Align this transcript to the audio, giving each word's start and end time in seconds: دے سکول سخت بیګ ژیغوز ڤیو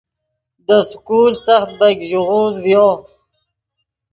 دے 0.65 0.77
سکول 0.89 1.31
سخت 1.45 1.69
بیګ 1.79 1.97
ژیغوز 2.07 2.53
ڤیو 2.63 2.87